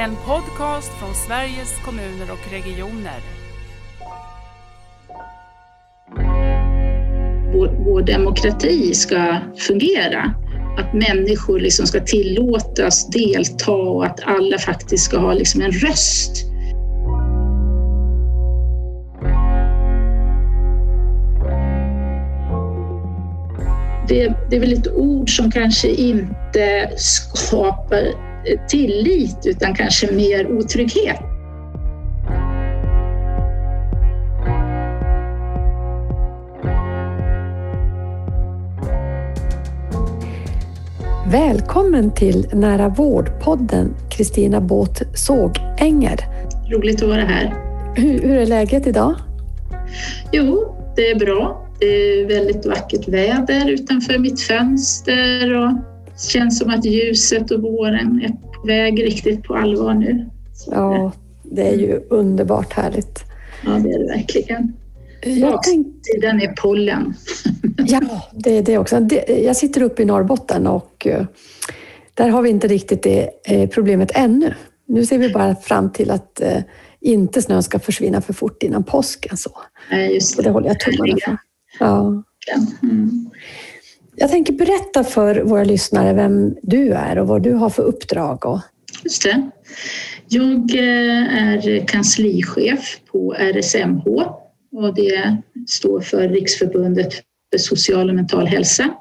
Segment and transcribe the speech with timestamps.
[0.00, 3.20] En podcast från Sveriges kommuner och regioner.
[7.52, 10.34] Vår, vår demokrati ska fungera.
[10.78, 16.46] Att människor liksom ska tillåtas delta och att alla faktiskt ska ha liksom en röst.
[24.08, 28.29] Det, det är väl ett ord som kanske inte skapar
[28.68, 31.20] tillit utan kanske mer otrygghet.
[41.32, 46.18] Välkommen till Nära vård-podden Kristina Båth Sågänger.
[46.70, 47.54] Roligt att vara här.
[47.96, 49.14] Hur, hur är läget idag?
[50.32, 51.66] Jo, det är bra.
[51.80, 55.89] Det är väldigt vackert väder utanför mitt fönster och
[56.26, 60.26] det känns som att ljuset och våren är på väg riktigt på allvar nu.
[60.70, 61.12] Ja,
[61.42, 63.24] det är ju underbart härligt.
[63.64, 64.72] Ja, det är det verkligen.
[65.22, 67.14] Jag tänkte, Den är pollen.
[67.86, 68.00] ja,
[68.32, 69.00] det är det också.
[69.00, 71.26] Det- Jag sitter uppe i Norrbotten och eh,
[72.14, 74.54] där har vi inte riktigt det eh, problemet ännu.
[74.88, 76.58] Nu ser vi bara fram till att eh,
[77.00, 79.36] inte snön ska försvinna för fort innan påsken.
[79.36, 79.50] Så.
[79.90, 81.36] Nej, just Och det håller jag tummarna för.
[81.80, 82.22] Ja.
[82.82, 83.30] Mm.
[84.20, 88.46] Jag tänker berätta för våra lyssnare vem du är och vad du har för uppdrag.
[88.46, 88.60] Och,
[89.04, 89.50] Just det.
[90.28, 94.06] Jag eh, är kanslichef på RSMH
[94.72, 95.36] och det
[95.68, 97.12] står för Riksförbundet
[97.52, 98.94] för social och mental hälsa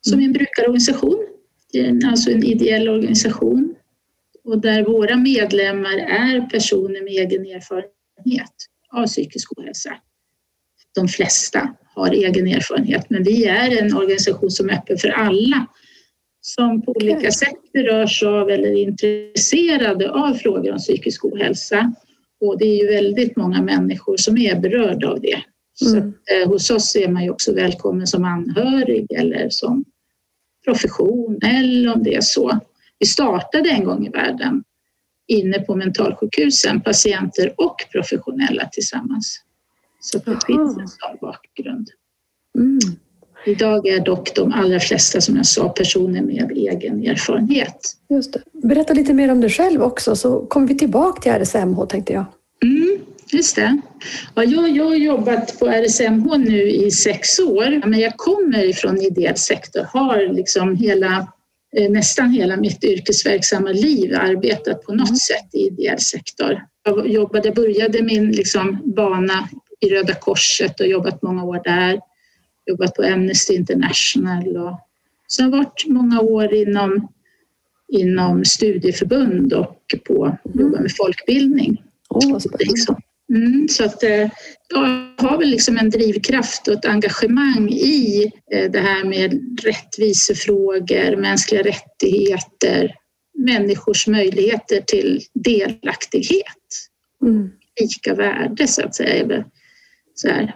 [0.00, 1.26] som är en brukarorganisation,
[2.06, 3.74] alltså en ideell organisation
[4.44, 8.54] och där våra medlemmar är personer med egen erfarenhet
[8.92, 9.96] av psykisk ohälsa.
[10.94, 15.66] De flesta har egen erfarenhet, men vi är en organisation som är öppen för alla
[16.40, 21.92] som på olika sätt berörs av eller är intresserade av frågor om psykisk ohälsa.
[22.40, 25.42] Och det är ju väldigt många människor som är berörda av det.
[25.74, 26.08] Så Mm.
[26.08, 29.84] att, eh, hos oss är man ju också välkommen som anhörig eller som
[30.64, 32.60] profession eller om det är så.
[32.98, 34.64] Vi startade en gång i världen
[35.28, 39.40] inne på mentalsjukhusen, patienter och professionella tillsammans.
[40.04, 40.40] Så att det Aha.
[40.46, 41.88] finns en sån bakgrund.
[42.58, 42.78] mm.
[43.46, 47.76] Idag är dock de allra flesta, som jag sa, personer med egen erfarenhet.
[48.10, 48.42] Just det.
[48.52, 52.24] Berätta lite mer om dig själv också så kommer vi tillbaka till RSMH tänkte jag.
[52.62, 52.98] Mm,
[53.32, 53.80] just det.
[54.34, 59.00] Ja, jag, jag har jobbat på RSMH nu i sex år, men jag kommer ifrån
[59.00, 61.32] ideell sektor, har liksom hela,
[61.76, 66.62] eh, nästan hela mitt yrkesverksamma liv arbetat på något sätt i ideell sektor.
[66.84, 69.48] Jag jobbade, började min liksom bana
[69.84, 72.00] i Röda Korset och jobbat många år där.
[72.66, 74.80] Jobbat på Amnesty International och
[75.28, 77.08] sen varit många år inom,
[77.88, 81.82] inom studieförbund och på jobba med folkbildning.
[82.58, 82.96] Liksom.
[83.30, 84.28] Mm, så att, eh,
[84.68, 84.80] jag
[85.18, 91.62] har väl liksom en drivkraft och ett engagemang i eh, det här med rättvisefrågor, mänskliga
[91.62, 92.94] rättigheter,
[93.38, 96.44] människors möjligheter till delaktighet,
[97.22, 97.50] Mm.
[97.80, 99.44] lika värde så att säga.
[100.14, 100.54] Så här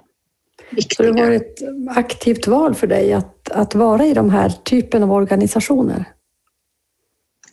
[0.71, 1.13] Så viktiga.
[1.13, 1.59] det var ett
[1.89, 6.05] aktivt val för dig att, att vara i de här typen av organisationer?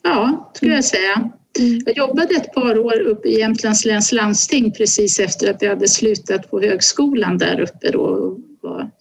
[0.03, 1.29] Ja, skulle jag säga.
[1.59, 1.81] Mm.
[1.85, 5.87] Jag jobbade ett par år uppe i Jämtlands läns landsting precis efter att jag hade
[5.87, 8.91] slutat på högskolan där uppe då och var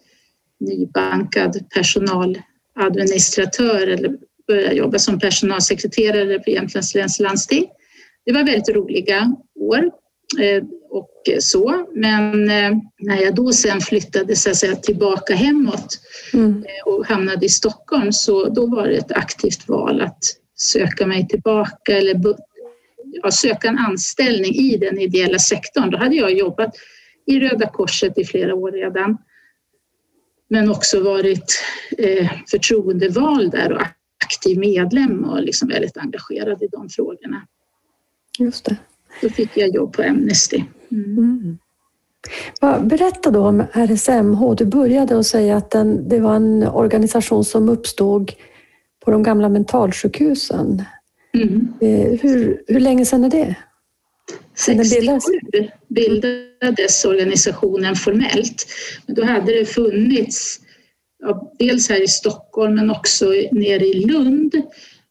[0.60, 4.16] nybankad personaladministratör eller
[4.46, 7.66] började jobba som personalsekreterare på Jämtlands läns landsting.
[8.24, 9.90] Det var väldigt roliga år
[10.90, 16.00] och så, men eh, när jag då sen flyttade så att säga, tillbaka hemåt
[16.34, 16.64] Mm.
[16.86, 20.18] och hamnade i Stockholm så då var det ett aktivt val att
[20.56, 22.20] söka mig tillbaka eller
[23.22, 25.90] ja, söka en anställning i den ideella sektorn.
[25.90, 26.74] Då hade jag jobbat
[27.26, 29.18] i Röda Korset i flera år redan
[30.48, 31.62] men också varit
[31.98, 33.82] eh, förtroendevald där och
[34.24, 37.46] aktiv medlem och liksom väldigt engagerad i de frågorna.
[38.38, 38.76] Just det.
[39.22, 40.64] Då fick jag jobb på Amnesty.
[40.92, 41.18] Mm.
[41.18, 42.88] Mm.
[42.88, 44.54] Berätta då om RSMH.
[44.56, 48.32] Du började att säga att den, det var en organisation som uppstod
[49.04, 50.82] på de gamla mentalsjukhusen.
[51.34, 51.68] Mm.
[51.80, 53.56] Eh, Hur, hur länge sedan är det?
[54.54, 55.24] Sen den bildades?
[55.24, 58.66] 67 bildades organisationen formellt.
[59.06, 60.60] Men då hade det funnits,
[61.58, 64.54] dels här i Stockholm men också nere i Lund,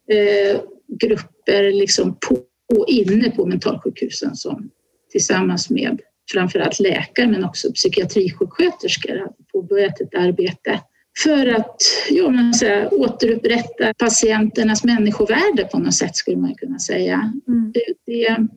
[0.09, 0.59] eh,
[1.01, 2.37] grupper liksom på,
[2.87, 4.69] inne på mentalsjukhusen som
[5.11, 5.99] tillsammans med
[6.31, 10.79] framförallt läkare men också psykiatrisjuksköterskor hade påbörjat ett arbete
[11.23, 17.33] för att ja, man säger, återupprätta patienternas människovärde på något sätt skulle man kunna säga.
[17.47, 17.71] Mm.
[17.71, 18.47] Det, det,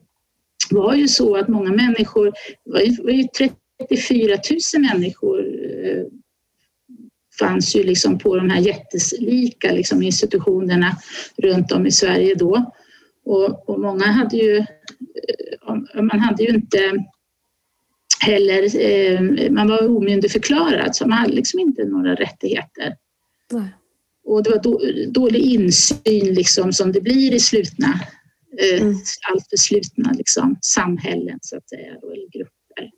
[0.69, 2.33] var ju så att många människor,
[2.65, 3.23] det var ju, var ju
[3.89, 4.37] 34
[4.75, 6.03] 000 människor eh,
[7.39, 10.97] fanns ju liksom på de här jättelika liksom institutionerna
[11.37, 12.73] runt om i Sverige då.
[13.27, 17.05] Och, och många hade ju, eh, man hade ju inte
[18.25, 22.95] heller, eh, man var omyndigförklarad så man hade liksom inte några rättigheter.
[23.51, 23.69] Nej.
[24.25, 24.81] Och det var då,
[25.11, 27.99] dålig insyn liksom som det blir i slutna,
[28.61, 28.95] eh, mm.
[29.31, 32.91] alltför slutna liksom, samhällen så att säga, då, eller grupper.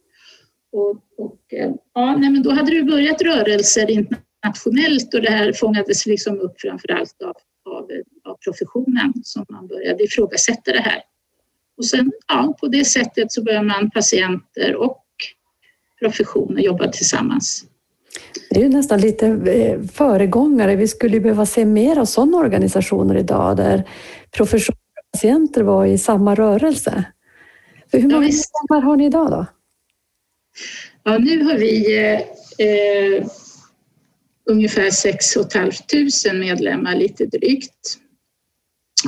[0.71, 1.43] Och, och
[1.93, 6.61] ja, nej, men då hade det börjat rörelser internationellt och det här fångades liksom upp
[6.61, 7.35] framför allt av,
[7.65, 7.89] av, av
[8.43, 11.01] professionen som man började ifrågasätta det här.
[11.77, 15.05] Och sen ja, på det sättet så börjar man patienter och
[15.99, 17.65] professioner jobba tillsammans.
[18.49, 20.75] Det är ju nästan lite eh, föregångare.
[20.75, 23.83] Vi skulle behöva se mer av sådana organisationer idag där
[24.31, 27.03] profession och patienter var i samma rörelse.
[27.91, 29.45] Hur många medlemmar har ni idag då?
[31.03, 32.21] Ja, nu har vi eh,
[32.67, 33.25] eh
[34.49, 37.97] ungefär 6 500 medlemmar, lite drygt.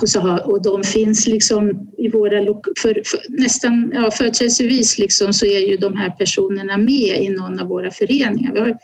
[0.01, 2.45] Och, så har, och de finns liksom i våra...
[2.81, 7.59] För, för, nästan ja, företrädesvis liksom så är ju de här personerna med i någon
[7.59, 8.53] av våra föreningar.
[8.53, 8.77] Vi har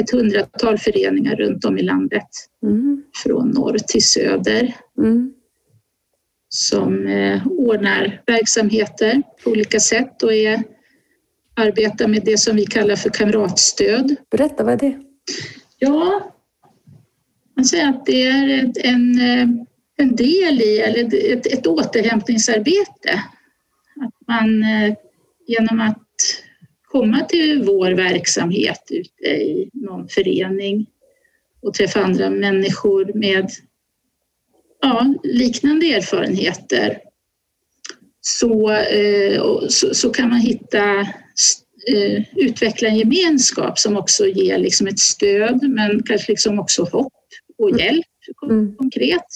[0.00, 2.26] ett hundratal föreningar runt om i landet.
[2.62, 3.02] Mm.
[3.24, 4.74] Från norr till söder.
[4.98, 5.32] Mm.
[6.48, 10.62] Som eh, ordnar verksamheter på olika sätt och är,
[11.56, 14.16] arbetar med det som vi kallar för kamratstöd.
[14.30, 14.98] Berätta, vad är det?
[15.78, 16.34] Ja,
[17.56, 19.64] man säger att det är en eh,
[19.98, 23.22] en del i, eller ett, ett återhämtningsarbete.
[24.00, 24.94] Att man eh,
[25.46, 26.04] genom att
[26.84, 30.86] komma till vår verksamhet ute i någon förening
[31.62, 33.50] och träffa andra människor med
[34.82, 36.98] ja, liknande erfarenheter
[38.20, 41.00] så, eh, så, så, kan man hitta,
[41.92, 47.12] eh, utveckla en gemenskap som också ger liksom ett stöd men kanske liksom också hopp
[47.58, 47.80] och mm.
[47.80, 48.06] hjälp
[48.50, 48.76] mm.
[48.76, 49.26] konkret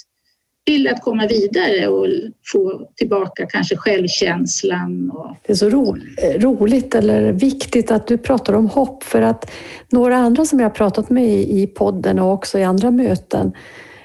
[0.66, 2.06] till att komma vidare och
[2.52, 5.10] få tillbaka kanske självkänslan.
[5.10, 5.36] Och...
[5.46, 5.96] Det är så ro,
[6.36, 9.50] roligt eller viktigt att du pratar om hopp för att
[9.90, 13.52] några andra som jag har pratat med i podden och också i andra möten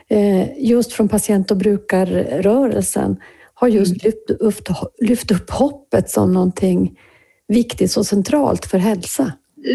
[0.10, 3.18] eh, just från patient och brukarrörelsen
[3.54, 4.00] har just mm.
[4.04, 4.68] lyft, upp,
[5.00, 7.00] lyft upp hoppet som någonting
[7.48, 9.34] viktigt och centralt för hälsa.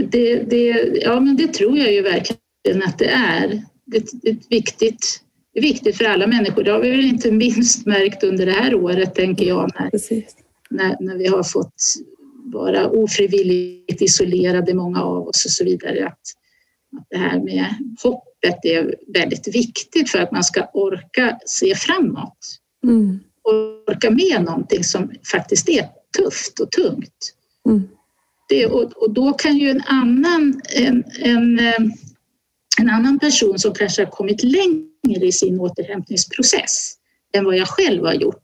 [0.09, 0.69] Det, det,
[1.03, 3.63] ja, men det tror jag ju verkligen att det är.
[3.85, 5.21] Det, är viktigt
[5.55, 6.63] är viktigt för alla människor.
[6.63, 9.91] Det har vi väl inte minst märkt under det här året, tänker jag, när,
[10.71, 11.75] när, när, vi har fått
[12.45, 16.07] vara ofrivilligt isolerade, många av oss och så vidare.
[16.07, 16.21] Att,
[16.99, 17.67] att det här med
[18.03, 22.39] hoppet är väldigt viktigt för att man ska orka se framåt.
[22.85, 23.21] Mm.
[23.45, 25.89] Orka med någonting som faktiskt är
[26.19, 27.35] tufft och tungt.
[27.69, 27.89] Mm.
[28.49, 31.59] Det, och, och, då kan ju en annan, en, en,
[32.81, 36.95] en annan person som kanske har kommit längre längre i sin återhämtningsprocess
[37.35, 38.43] än vad jag själv har gjort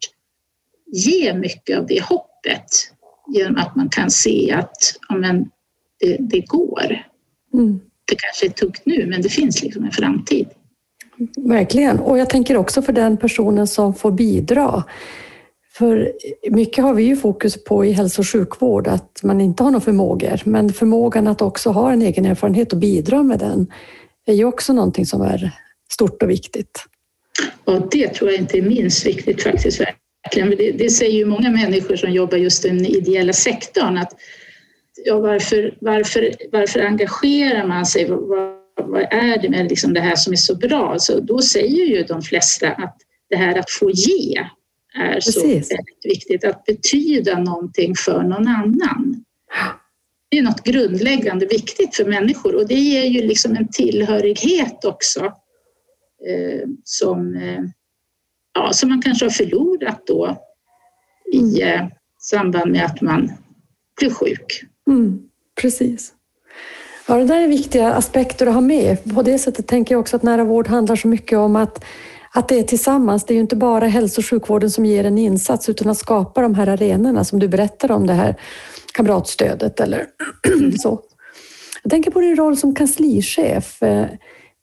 [0.93, 2.93] ge mycket av det hoppet
[3.29, 5.51] genom att man kan se att ja, men,
[6.01, 7.05] det, det går.
[7.55, 7.81] Mm.
[8.05, 10.49] Det kanske är tungt nu, men det finns liksom en framtid.
[11.37, 11.99] Verkligen.
[11.99, 14.85] Och jag tänker också för den personen som får bidra.
[15.73, 16.13] För
[16.51, 19.85] mycket har vi ju fokus på i hälso och sjukvård, att man inte har några
[19.85, 20.41] förmågor.
[20.45, 23.67] Men förmågan att också ha en egen erfarenhet och bidra med den
[24.27, 25.53] är ju också någonting som är
[25.93, 26.85] stort och viktigt?
[27.65, 29.81] Ja, det tror jag inte är minst viktigt faktiskt.
[29.81, 30.51] Verkligen.
[30.51, 34.13] Det, det säger ju många människor som jobbar just i den ideella sektorn att
[35.05, 38.11] ja, varför, varför, varför engagerar man sig?
[38.11, 38.21] Vad,
[38.77, 40.99] vad är det med liksom det här som är så bra?
[40.99, 42.97] Så då säger ju de flesta att
[43.31, 44.47] det här att få ge
[44.95, 45.35] är Precis.
[45.35, 49.25] så väldigt viktigt, att betyda någonting för någon annan.
[50.31, 55.33] Det är något grundläggande viktigt för människor och det ger ju liksom en tillhörighet också
[56.27, 57.61] Eh, som, eh,
[58.55, 60.37] ja, som man kanske har förlorat då
[61.33, 61.87] i eh,
[62.19, 63.33] samband med att man
[64.01, 64.63] blir sjuk.
[64.89, 65.23] Mm,
[65.61, 66.13] precis.
[67.07, 69.15] Ja, det där är viktiga aspekter att ha med.
[69.15, 71.85] På det sättet tänker jag också att nära vård handlar så mycket om att,
[72.35, 73.25] att det är tillsammans.
[73.25, 76.43] Det är ju inte bara hälso och sjukvården som ger en insats utan att skapa
[76.43, 78.35] de här arenorna som du berättar om, det här
[78.93, 80.07] kamratstödet eller
[80.79, 81.01] så.
[81.83, 83.83] Jag tänker på din roll som kanslichef.
[83.83, 84.07] Eh,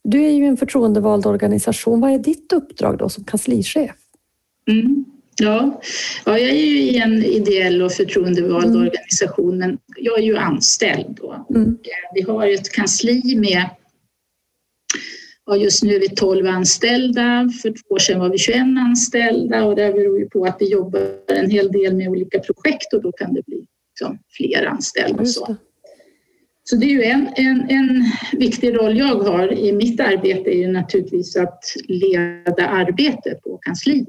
[0.06, 2.02] Eh, du är ju en förtroendevald organisation.
[2.02, 3.92] Vad är ditt uppdrag då som kanslichef?
[4.68, 5.06] Mm.
[5.42, 5.82] Ja.
[6.26, 8.82] ja, jag är ju i en ideell och förtroendevald mm.
[8.82, 11.46] organisation men jag är ju anställd då.
[11.50, 11.78] Mm.
[12.14, 13.70] Vi har ett kansli med
[15.46, 19.66] ja, just nu är vi 12 anställda, för två år sedan var vi 21 anställda
[19.66, 23.02] och det beror ju på att vi jobbar en hel del med olika projekt och
[23.02, 25.22] då kan det bli liksom fler anställda.
[25.22, 25.56] Och så.
[26.70, 28.04] Så det är ju en, en, en
[28.40, 34.08] viktig roll jag har i mitt arbete är ju naturligtvis att leda arbetet på kansliet.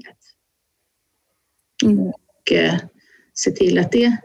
[1.85, 1.99] Mm.
[1.99, 2.75] Och eh,
[3.35, 4.17] se till att, det,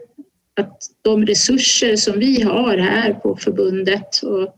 [0.56, 4.56] att de resurser som vi har här på förbundet och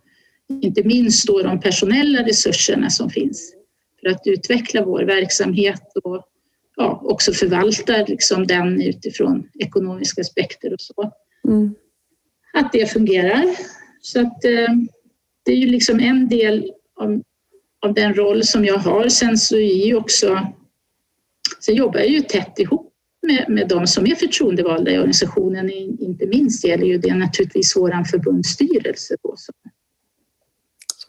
[0.62, 3.54] inte minst då de personella resurserna som finns
[4.00, 6.28] för att utveckla vår verksamhet och
[6.76, 11.12] ja, också förvalta liksom den utifrån ekonomiska aspekter och så.
[11.49, 11.75] Mm.
[12.55, 13.45] Att det fungerar.
[14.01, 14.69] Så att eh,
[15.45, 17.23] det är ju liksom en del av,
[17.87, 19.09] av den roll som jag har.
[19.09, 20.53] Sen så är ju också,
[21.61, 22.93] sen jobbar jag ju tätt ihop
[23.23, 25.71] med, med de som är förtroendevalda i organisationen.
[26.01, 29.55] Inte minst gäller ju det naturligtvis vår förbundsstyrelse då, som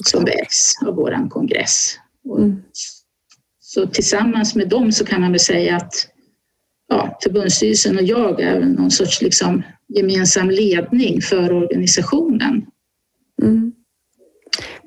[0.03, 1.95] som väljs av vår kongress.
[2.37, 2.63] Mm.
[3.59, 5.93] Så tillsammans med dem så kan man väl säga att
[6.87, 12.65] ja, förbundsstyrelsen och jag är någon sorts liksom gemensam ledning för organisationen.
[13.41, 13.73] Mm.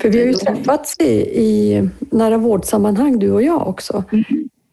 [0.03, 1.13] För vi har ju träffats i,
[1.43, 4.05] i nära vårdsammanhang du och jag också.
[4.13, 4.25] Mm.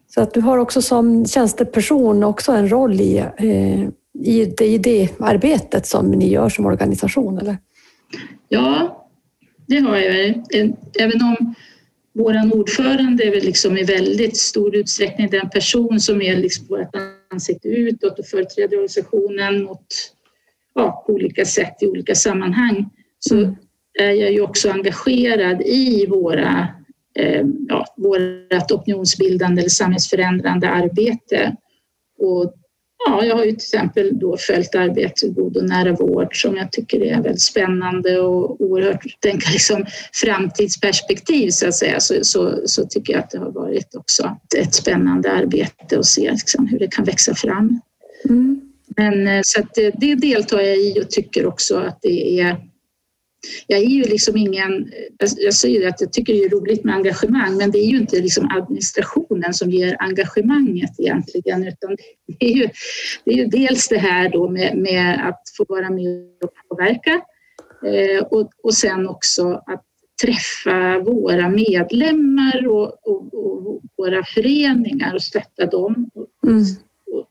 [0.06, 3.82] Så att du har också som tjänsteperson också en roll i, eh,
[4.24, 7.58] i, det, i det arbetet som ni gör som organisation, eller?
[8.48, 9.06] Ja,
[9.66, 10.44] det har jag.
[10.98, 11.54] Även om
[12.14, 16.96] vår ordförande är väl liksom i väldigt stor utsträckning den person som är liksom vårt
[17.32, 19.86] ansikte utåt och företräder organisationen mot,
[20.76, 23.56] ja, på olika sätt i olika sammanhang så mm.
[23.98, 26.68] är jag ju också engagerad i våra,
[27.18, 31.56] eh, ja, vårt opinionsbildande eller samhällsförändrande arbete.
[32.18, 32.54] Och
[33.08, 36.72] Ja, jag har ju till exempel då följt arbetet God och nära vård som jag
[36.72, 42.86] tycker är väldigt spännande och oerhört tänka liksom framtidsperspektiv så att säga så, så, så,
[42.86, 46.88] tycker jag att det har varit också ett spännande arbete att se liksom hur det
[46.88, 47.80] kan växa fram.
[48.28, 48.65] Mm.
[48.96, 52.56] Men eh, så att det, det deltar jag i och tycker också att det är
[53.66, 54.92] jag är ju liksom ingen,
[55.36, 58.20] jag säger att jag tycker det är roligt med engagemang men det är ju inte
[58.20, 62.68] liksom administrationen som ger engagemanget egentligen utan det är ju,
[63.24, 67.20] det är ju dels det här då med, med att få vara med och påverka
[67.86, 69.84] eh, och, och sen också att
[70.22, 76.64] träffa våra medlemmar och, och, och våra föreningar och stötta dem och, mm.
[77.12, 77.28] och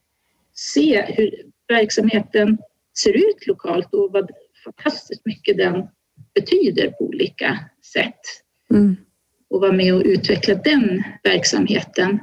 [0.53, 2.57] se hur verksamheten
[2.98, 4.29] ser ut lokalt och vad
[4.63, 5.88] fantastiskt mycket den
[6.34, 7.60] betyder på olika
[7.93, 8.22] sätt.
[8.72, 8.95] Mm.
[9.50, 12.19] Och vara med och utveckla den verksamheten.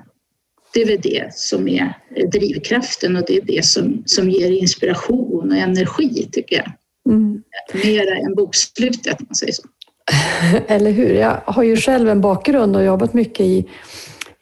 [0.75, 1.95] Det är väl det som är
[2.33, 6.73] drivkraften och det är det som, som ger inspiration och energi tycker jag.
[7.15, 7.43] Mm.
[7.85, 9.63] Mera än bokslutet om man säger så.
[10.67, 11.15] Eller hur?
[11.15, 13.69] Jag har ju själv en bakgrund och jobbat mycket i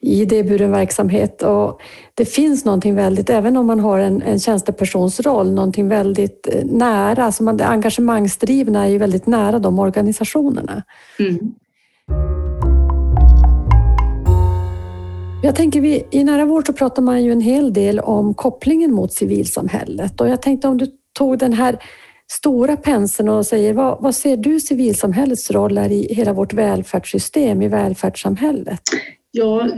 [0.00, 1.80] idéburen verksamhet och
[2.20, 6.64] det finns någonting väldigt, även om man har en, en tjänstepersons roll, någonting väldigt eh,
[6.64, 10.82] nära, alltså man, engagemangsdrivna är ju väldigt nära de organisationerna.
[11.18, 11.54] Mm.
[15.42, 18.92] Jag tänker, vi, i nära vård så pratar man ju en hel del om kopplingen
[18.92, 20.86] mot civilsamhället och jag tänkte om du
[21.18, 21.78] tog den här
[22.32, 27.62] stora penseln och säger vad, vad ser du civilsamhällets roll är i hela vårt välfärdssystem,
[27.62, 28.80] i välfärdssamhället?
[29.32, 29.68] Ja,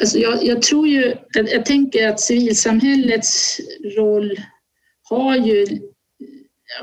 [0.00, 3.60] alltså jag, jag tror ju, jag, jag, tänker att civilsamhällets
[3.96, 4.40] roll
[5.02, 5.66] har ju,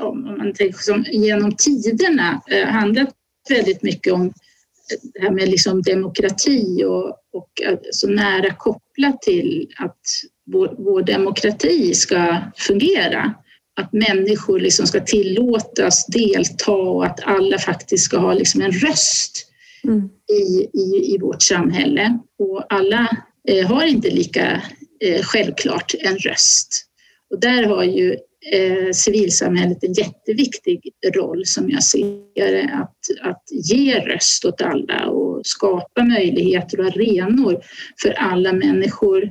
[0.00, 3.14] om man tänker som genom tiderna, eh, handlat
[3.48, 4.32] väldigt mycket om
[5.14, 7.50] det här med liksom demokrati och, och
[7.90, 10.00] så nära kopplat till att
[10.52, 13.34] vår, vår demokrati ska fungera.
[13.80, 19.49] Att människor liksom ska tillåtas delta och att alla faktiskt ska ha liksom en röst
[19.84, 20.08] mm.
[20.32, 22.18] i, i, i vårt samhälle.
[22.38, 23.08] Och alla
[23.48, 24.62] eh, har inte lika
[25.04, 26.86] eh, självklart en röst.
[27.30, 28.16] Och där har ju
[28.52, 35.06] eh, civilsamhället en jätteviktig roll som jag ser det, att, att ge röst åt alla
[35.06, 37.60] och skapa möjligheter och arenor
[38.02, 39.30] för alla människor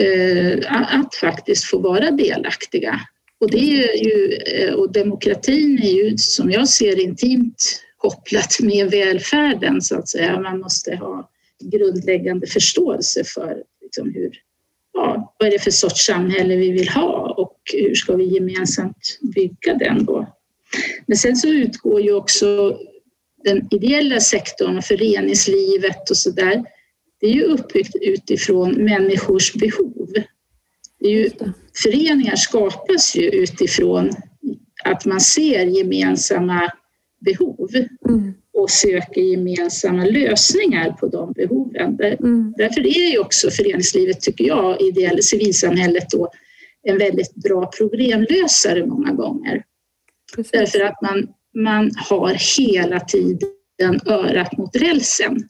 [0.00, 3.00] eh, att faktiskt få vara delaktiga.
[3.40, 8.90] Och, det är ju, eh, och demokratin är ju som jag ser intimt kopplat med
[8.90, 10.40] välfärden så att säga.
[10.40, 11.30] Man måste ha
[11.60, 14.30] grundläggande förståelse för liksom hur,
[14.92, 19.18] ja, vad är det för sorts samhälle vi vill ha och hur ska vi gemensamt
[19.34, 20.26] bygga den då?
[21.06, 22.78] Men sen så utgår ju också
[23.44, 26.64] den ideella sektorn och föreningslivet och så där.
[27.20, 30.08] Det är ju uppbyggt utifrån människors behov.
[31.00, 31.30] Det är ju,
[31.82, 34.10] föreningar skapas ju utifrån
[34.84, 36.72] att man ser gemensamma
[37.24, 37.70] behov.
[38.08, 38.34] Mm.
[38.56, 42.00] och söker gemensamma lösningar på de behoven.
[42.00, 42.54] Mm.
[42.56, 46.30] Därför är ju också föreningslivet, tycker jag, ideella civilsamhället då,
[46.82, 49.62] en väldigt bra problemlösare många gånger.
[50.36, 50.52] Precis.
[50.52, 55.48] Därför att man, man har hela tiden örat mot rälsen.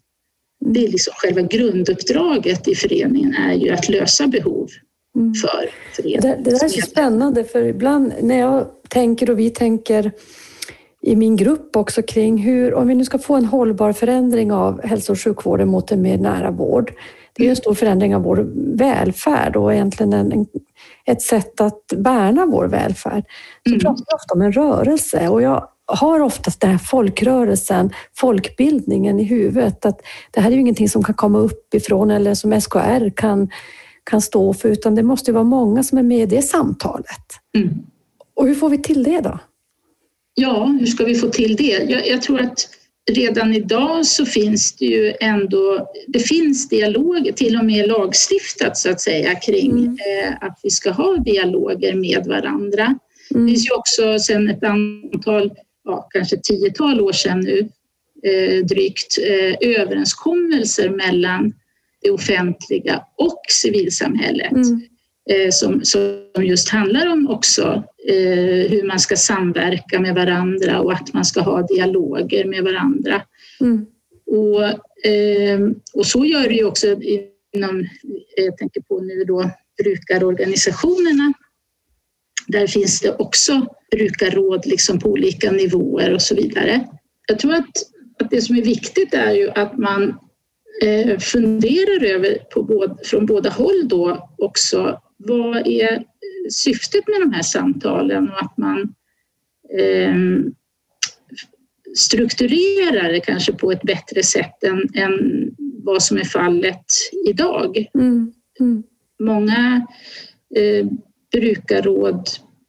[0.64, 4.68] Det är liksom själva grunduppdraget i föreningen är ju att lösa behov
[5.16, 5.32] mm.
[5.96, 10.12] Det, det där är så spännande för ibland när jag tänker och vi tänker
[11.06, 14.86] i min grupp också kring hur, om vi nu ska få en hållbar förändring av
[14.86, 16.92] hälso och sjukvården mot en mer nära vård.
[17.32, 20.46] Det är en stor förändring av vår välfärd och egentligen en,
[21.04, 23.24] ett sätt att värna vår välfärd.
[23.62, 23.80] Så mm.
[23.80, 29.24] pratar vi ofta om en rörelse och jag har oftast den här folkrörelsen, folkbildningen i
[29.24, 29.86] huvudet.
[29.86, 33.48] Att det här är ju ingenting som kan komma uppifrån eller som SKR kan,
[34.04, 37.26] kan stå för, utan det måste vara många som är med i det samtalet.
[37.56, 37.74] Mm.
[38.34, 39.38] Och hur får vi till det då?
[40.34, 41.86] Ja, hur ska vi få till det?
[41.88, 42.68] Jag, jag, tror att
[43.12, 48.90] redan idag så finns det ju ändå, det finns dialoger, till och med lagstiftat så
[48.90, 49.88] att säga kring mm.
[49.92, 52.98] eh, att vi ska ha dialoger med varandra.
[53.34, 53.46] Mm.
[53.46, 55.52] Det finns ju också sedan ett antal,
[55.84, 57.68] ja, kanske tiotal år sedan nu,
[58.30, 61.54] eh, drygt eh, överenskommelser mellan
[62.02, 64.52] det offentliga och civilsamhället.
[64.52, 64.80] Mm.
[65.30, 70.92] Eh, som, som just handlar om också eh, hur man ska samverka med varandra och
[70.92, 73.22] att man ska ha dialoger med varandra.
[73.60, 73.86] Mm.
[74.26, 74.64] Och,
[75.10, 75.60] eh,
[75.94, 76.86] och så gör det ju också
[77.52, 77.88] inom,
[78.36, 79.50] jag tänker på nu då,
[79.82, 81.32] brukarorganisationerna.
[82.46, 86.88] Där finns det också brukarråd liksom på olika nivåer och så vidare.
[87.28, 87.76] Jag tror att,
[88.20, 90.14] att det som är viktigt är ju att man
[90.82, 96.04] eh, funderar över på både, från båda håll då också vad är
[96.50, 98.94] syftet med de här samtalen och att man
[99.78, 100.14] eh,
[101.96, 106.84] strukturerar det kanske på ett bättre sätt än, än vad som är fallet
[107.28, 107.86] idag.
[107.94, 108.32] Mm.
[108.60, 108.82] Mm.
[109.22, 109.86] Många
[110.56, 110.86] eh,
[111.32, 112.28] brukarråd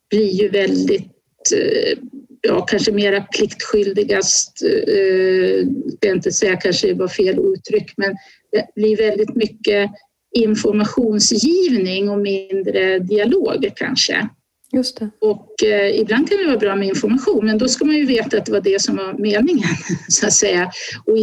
[0.10, 1.98] blir ju väldigt, eh,
[2.42, 5.68] ja kanske mera pliktskyldigast, eh,
[6.00, 8.16] jag inte säga kanske var fel uttryck, men
[8.52, 9.92] det blir väldigt mycket
[10.36, 14.30] informationsgivning och mindre dialog kanske.
[14.72, 15.10] Just det.
[15.22, 18.38] Och eh, ibland kan det vara bra med information, men då ska man ju veta
[18.38, 19.70] att det var det som var meningen,
[20.10, 20.72] så att säga.
[21.06, 21.18] Och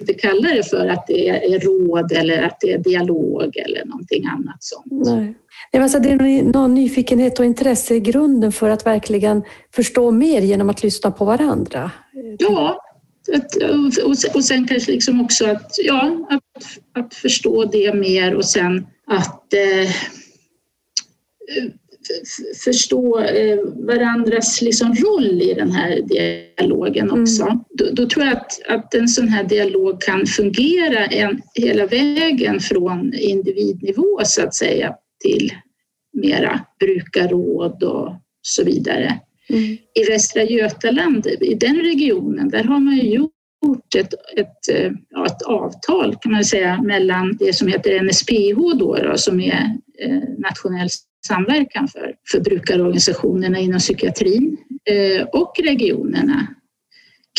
[0.00, 4.26] inte kalla det för att det är råd eller att det är dialog eller någonting
[4.26, 4.86] annat sånt.
[5.06, 5.34] Nej.
[5.82, 9.42] Alltså det är någon nyfikenhet och intresse i grunden för att verkligen
[9.74, 11.90] förstå mer genom att lyssna på varandra.
[12.38, 12.80] Ja,
[14.34, 16.40] och sen kanske liksom också att, ja, att,
[16.92, 19.90] att förstå det mer och sen att eh,
[22.64, 27.22] förstå eh, varandras liksom roll i den här dialogen mm.
[27.22, 27.42] också.
[27.42, 27.58] Mm.
[27.70, 32.60] Då, då, tror jag att, att en sån här dialog kan fungera en, hela vägen
[32.60, 35.52] från individnivå så att säga till
[36.12, 38.12] mera brukarråd och
[38.42, 39.20] så vidare.
[39.48, 39.76] Mm.
[39.94, 43.33] I Västra Götaland, i den regionen, där har man ju gjort
[43.96, 48.96] ett, ett, eh, ja, ett avtal kan man säga mellan det som heter NSPH då,
[48.96, 50.88] då som är eh, nationell
[51.26, 54.56] samverkan för, för brukarorganisationerna inom psykiatrin
[54.90, 56.46] eh, och regionerna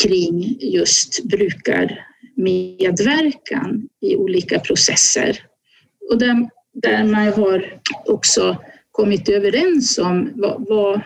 [0.02, 5.38] kring just brukarmedverkan i olika processer.
[6.10, 8.56] Och där, där man har också
[8.90, 11.00] kommit överens om vad, vad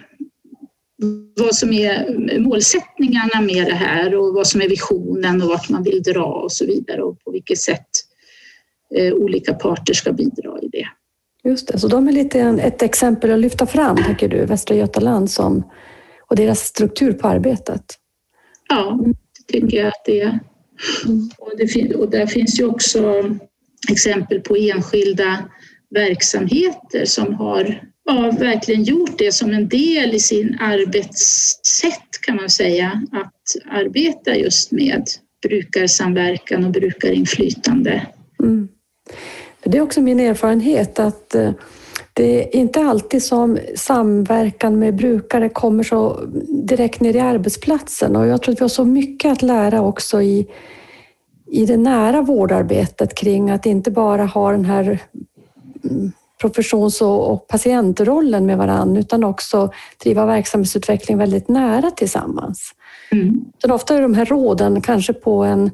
[1.37, 5.83] vad som är målsättningarna med det här och vad som är visionen och vart man
[5.83, 7.89] vill dra och så vidare och på vilket sätt
[8.97, 10.87] eh, olika parter ska bidra i det.
[11.45, 15.31] Just det, så de är lite ett exempel att lyfta fram, tycker du, Västra Götaland
[15.31, 15.71] som,
[16.27, 17.85] och deras struktur på arbetet?
[18.69, 19.01] Ja,
[19.39, 20.41] det tycker jag att det är.
[21.07, 21.31] Mm.
[21.39, 23.25] Och, det, och där finns ju också
[23.91, 25.39] exempel på enskilda
[25.91, 32.51] verksamheter som har ja, verkligen gjort det som en del i sin arbetssätt kan man
[32.51, 35.05] säga, att arbeta just med
[35.49, 38.07] brukarsamverkan och brukarinflytande.
[38.43, 38.69] Mm.
[39.65, 41.53] Det är också min erfarenhet att eh,
[42.13, 48.27] det är inte alltid som samverkan med brukare kommer så direkt ner i arbetsplatsen och
[48.27, 50.47] jag tror att vi har så mycket att lära också i,
[51.51, 54.99] i det nära vårdarbetet kring att inte bara ha den här
[55.85, 59.72] mm, professions och, patientrollen med varandra utan också
[60.03, 62.74] driva verksamhetsutveckling väldigt nära tillsammans.
[63.12, 63.44] Mm.
[63.59, 65.70] Så ofta är de här råden kanske på en,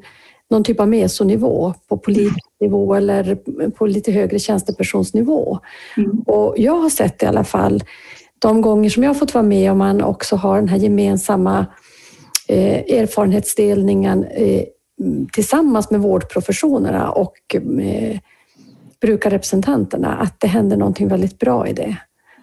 [0.49, 3.37] någon typ av mesonivå, på politiknivå eller
[3.69, 5.59] på lite högre tjänstepersonsnivå.
[5.97, 6.19] Mm.
[6.19, 7.83] Och jag har sett i alla fall
[8.39, 11.65] de gånger som jag har fått vara med om man också har den här gemensamma
[12.47, 14.63] eh, erfarenhetsdelningen eh,
[15.33, 18.19] tillsammans med vårdprofessionerna och eh,
[19.01, 21.97] brukarrepresentanterna, att det händer någonting väldigt bra i det.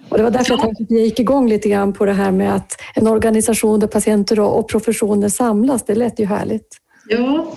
[0.09, 2.73] Och det var därför jag, jag gick igång lite grann på det här med att
[2.95, 6.69] en organisation där patienter och professioner samlas, det lät ju härligt.
[7.09, 7.57] Ja,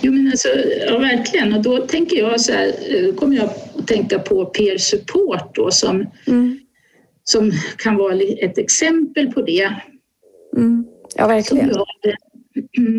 [0.00, 0.48] jo men alltså,
[0.86, 1.54] ja, verkligen.
[1.54, 5.70] Och då tänker jag så här, eh, kommer jag att tänka på peer support då
[5.70, 6.58] som, mm.
[7.24, 9.72] som kan vara ett exempel på det.
[10.56, 10.86] Mm.
[11.16, 11.70] Ja, verkligen.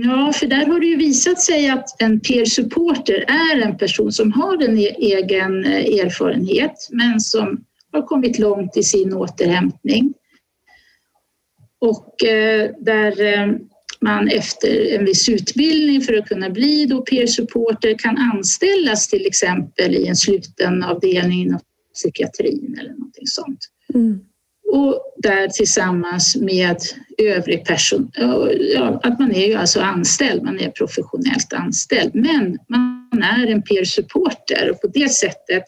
[0.03, 4.11] Ja, för där har det ju visat sig att en peer supporter är en person
[4.11, 10.13] som har en e-, egen eh, erfarenhet men som har kommit långt i sin återhämtning.
[11.79, 13.55] Och eh, där eh,
[14.01, 19.25] man efter en viss utbildning för att kunna bli då peer supporter kan anställas till
[19.25, 21.59] exempel i en sluten avdelning inom
[21.93, 23.59] psykiatrin eller någonting sånt.
[23.93, 24.19] Mm.
[24.71, 26.77] Och där tillsammans med
[27.17, 28.11] övrig person,
[28.73, 33.61] ja, att man är ju alltså anställd, man är professionellt anställd, men man är en
[33.61, 35.63] peer supporter och på det sättet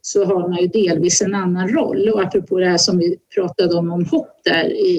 [0.00, 2.08] så har man ju delvis en annan roll.
[2.08, 4.98] Och apropå det här som vi pratade om, om hopp där i,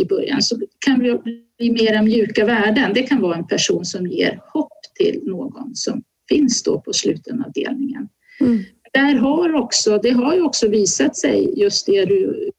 [0.00, 1.18] i början, så kan vi
[1.58, 2.92] bli mera mjuka värden.
[2.94, 8.08] Det kan vara en person som ger hopp till någon som finns då på slutenavdelningen.
[8.40, 8.62] Mm.
[8.92, 12.50] Där har också, det har ju också visat sig, just det du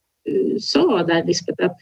[0.59, 1.77] sa där Lisbeth, att,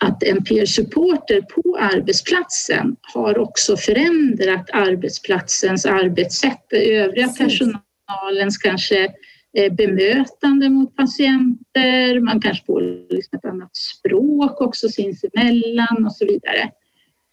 [0.00, 6.72] att en peer supporter på arbetsplatsen har också förändrat arbetsplatsens arbetssätt.
[6.72, 9.04] Övriga personal personalens kanske
[9.58, 12.80] eh, bemötande mot patienter, man kanske får
[13.10, 16.70] liksom ett annat språk också sinsemellan och så vidare.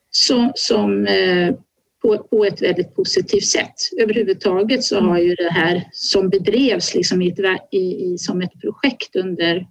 [0.10, 1.56] Som, som eh,
[2.04, 3.74] på, på, ett väldigt positivt sätt.
[4.02, 7.40] Överhuvudtaget så har ju det här som bedrevs liksom i ett,
[7.72, 9.68] i, i, som ett projekt under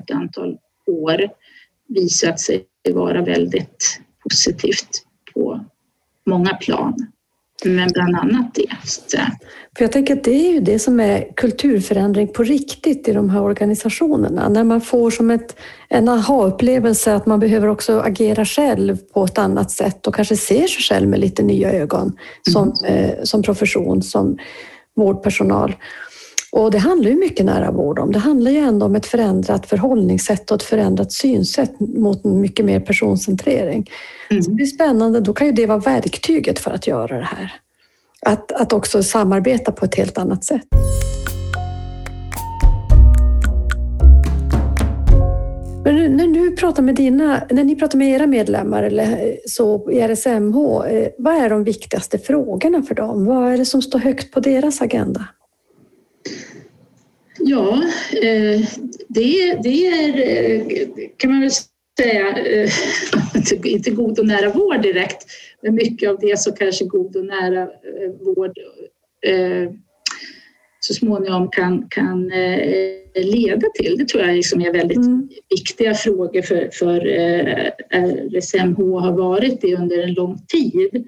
[0.00, 1.28] ett antal år
[1.88, 5.64] visat sig vara väldigt positivt på
[6.26, 6.94] många plan.
[7.64, 8.76] Men bland annat det.
[9.76, 13.30] För jag tänker att det är ju det som är kulturförändring på riktigt i de
[13.30, 14.48] här organisationerna.
[14.48, 15.56] När man får som ett,
[15.88, 20.66] en aha-upplevelse att man behöver också agera själv på ett annat sätt och kanske ser
[20.66, 22.18] sig själv med lite nya ögon
[22.52, 22.94] som, mm.
[22.94, 24.38] eh, som profession, som
[24.96, 25.74] vårdpersonal.
[26.52, 28.12] Och det handlar ju mycket nära vård om.
[28.12, 32.80] Det handlar ju ändå om ett förändrat förhållningssätt och ett förändrat synsätt mot mycket mer
[32.80, 33.90] personcentrering.
[34.30, 34.42] Mm.
[34.42, 35.20] Så det är spännande.
[35.20, 37.52] Då kan ju det vara verktyget för att göra det här.
[38.20, 40.66] Att, att också samarbeta på ett helt annat sätt.
[45.84, 50.00] Men när, du pratar med dina, när ni pratar med era medlemmar eller så i
[50.00, 50.56] RSMH,
[50.86, 53.24] eh, vad är de viktigaste frågorna för dem?
[53.24, 55.26] Vad är det som står högt på deras agenda?
[57.38, 57.82] Ja,
[58.22, 58.60] eh,
[59.08, 61.50] det, det är, eh, kan man väl
[62.00, 62.70] säga, eh,
[63.64, 65.26] inte god och nära vård direkt,
[65.62, 67.68] men mycket av det så kanske god och nära
[68.20, 68.52] vård
[70.80, 72.28] så småningom kan, kan
[73.14, 73.96] leda till.
[73.98, 75.28] Det tror jag liksom är väldigt mm.
[75.50, 77.00] viktiga frågor för, för
[78.38, 81.06] RSMH har varit det under en lång tid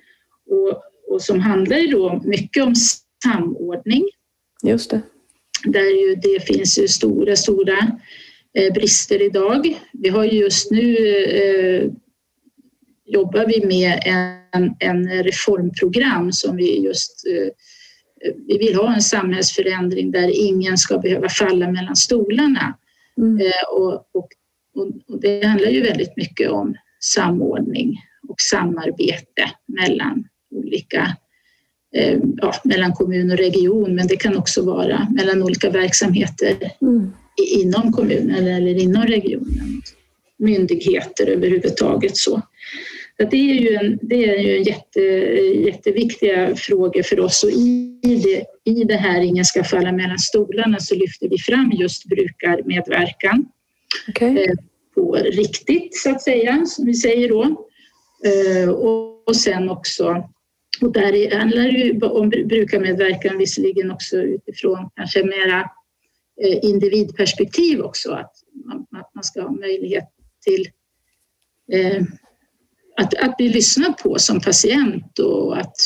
[0.51, 0.83] och,
[1.15, 2.75] och som handlar då mycket om
[3.25, 4.05] samordning.
[4.63, 5.03] Just det
[5.65, 7.79] där ju det finns ju stora, stora
[8.59, 9.79] eh, brister idag.
[9.93, 11.91] Vi har just nu eh,
[13.05, 17.53] jobbar vi med en, en reformprogram som vi just eh,
[18.47, 22.79] vi vill ha en samhällsförändring där ingen ska behöva falla mellan stolarna.
[23.19, 23.37] Mm.
[23.41, 24.29] Eh, och, och,
[24.75, 27.97] och, det handlar ju väldigt mycket om samordning
[28.29, 31.17] och samarbete mellan olika
[31.95, 37.13] Eh, ja, mellan kommun och region men det kan också vara mellan olika verksamheter mm.
[37.55, 39.83] inom kommunen eller inom regionen.
[40.39, 42.17] Myndigheter överhuvudtaget.
[42.17, 42.43] Så.
[43.17, 45.01] det är ju, en, det är ju en jätte,
[45.71, 50.79] jätteviktiga frågor för oss och i det, i det här Ingen ska falla mellan stolarna
[50.81, 53.47] så lyfter vi fram just brukarmedverkan.
[54.09, 54.29] Okay.
[54.29, 54.55] Eh,
[54.95, 57.43] på riktigt så att säga, som vi säger då.
[58.25, 60.29] Eh, och, och sen också
[60.81, 65.61] och där handlar det ju om brukarmedverkan visserligen också utifrån kanske mera
[66.43, 68.33] eh, individperspektiv också, att
[69.15, 70.05] man, ska ha möjlighet
[70.45, 70.69] till
[71.73, 72.03] eh,
[72.97, 75.77] att, att bli lyssnad på som patient och att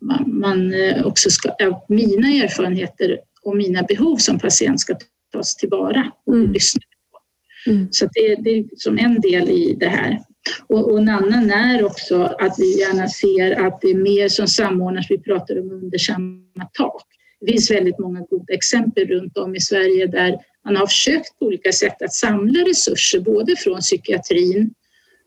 [0.00, 1.54] man, man eh, också ska,
[1.88, 4.96] mina erfarenheter och mina behov som patient ska
[5.32, 6.52] tas tillvara och mm.
[6.52, 6.80] lyssna
[7.12, 7.70] på.
[7.70, 7.88] Mm.
[7.90, 10.18] Så det, det är som en del i det här.
[10.66, 14.46] Och, och en annan är också att vi gärna ser att det är mer som
[14.46, 15.06] samordnas.
[15.10, 17.02] Vi pratar om under samma tak.
[17.40, 21.46] Det finns väldigt många goda exempel runt om i Sverige där man har försökt på
[21.46, 24.74] olika sätt att samla resurser både från psykiatrin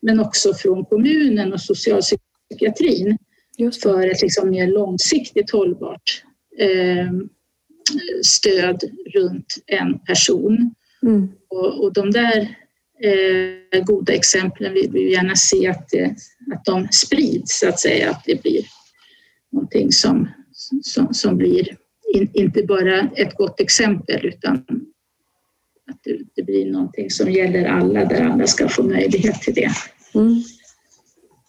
[0.01, 3.17] men också från kommunen och socialpsykiatrin
[3.83, 6.23] för ett liksom mer långsiktigt hållbart
[6.57, 7.11] eh,
[8.23, 10.75] stöd runt en person.
[11.03, 11.31] Mm.
[11.49, 12.55] Och, och de där
[13.03, 16.15] eh, goda exemplen vill vi gärna se att, det,
[16.53, 18.65] att de sprids, så att säga, att det blir
[19.51, 20.29] någonting som,
[20.83, 21.77] som, som blir
[22.13, 24.65] in, inte bara ett gott exempel utan
[25.91, 29.71] att det, det, blir någonting som gäller alla, där alla ska få möjlighet till det.
[30.15, 30.43] Mm.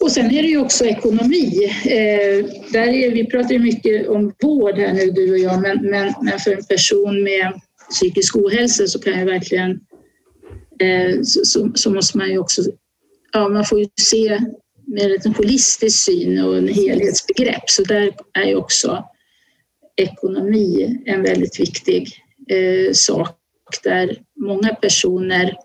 [0.01, 1.64] Och sen är det ju också ekonomi.
[1.85, 5.90] Eh, där är, vi pratar ju mycket om vård här nu, du och jag, men,
[5.90, 9.77] men, men för en person med psykisk ohälsa så kan jag verkligen eh,
[11.24, 12.62] så, så, så, måste man ju också,
[13.32, 14.40] ja man får ju se
[14.87, 19.04] med en holistisk syn och en helhetsbegrepp så där är ju också
[19.96, 22.08] ekonomi en väldigt viktig
[22.50, 23.38] eh, sak
[23.82, 25.56] där många personer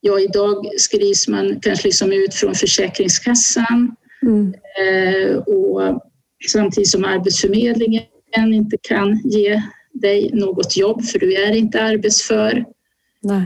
[0.00, 4.54] ja, idag skrivs man kanske liksom ut från Försäkringskassan mm.
[4.80, 6.02] eh, och
[6.48, 8.02] samtidigt som Arbetsförmedlingen
[8.36, 12.64] inte kan ge dig något jobb för du är inte arbetsför.
[13.30, 13.42] Eh,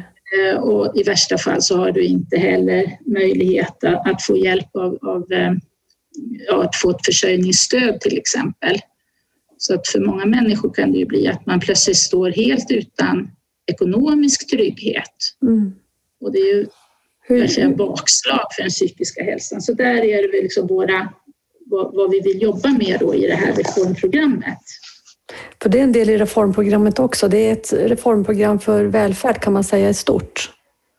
[0.61, 5.33] och i värsta fall så har du inte heller möjlighet att få hjälp av, av
[5.33, 5.53] eh,
[6.49, 8.79] ja, att få ett försörjningsstöd till exempel.
[9.59, 13.31] Så att för många människor kan det ju bli att man plötsligt står helt utan
[13.67, 15.15] ekonomisk trygghet.
[15.43, 15.73] Mm.
[16.21, 16.67] Och det är ju
[17.29, 19.61] kanske en bakslag för den psykiska hälsan.
[19.61, 21.13] Så där är det väl liksom våra,
[21.67, 24.59] vad, vad, vi vill jobba med då i det här reformprogrammet.
[25.67, 27.29] För det är en del i reformprogrammet också.
[27.29, 30.51] Det är ett reformprogram för välfärd kan man säga i stort.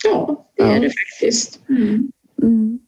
[0.06, 1.60] Ja, det är det faktiskt.
[1.70, 2.12] Mm.
[2.44, 2.80] Mm.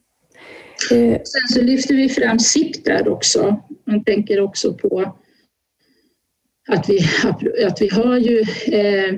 [0.92, 1.22] Eh.
[1.24, 3.62] Sen så lyfter vi fram SIP där också.
[3.88, 5.16] Man tänker också på
[6.68, 7.00] att vi,
[7.66, 8.40] att vi har ju
[8.72, 9.14] eh,